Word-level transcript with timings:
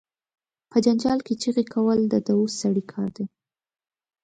په 0.69 0.77
جنجال 0.85 1.19
کې 1.25 1.33
چغې 1.43 1.65
کول، 1.73 1.99
د 2.07 2.15
دووث 2.27 2.53
سړی 2.61 2.83
کار 2.91 3.09
دي. 3.17 3.25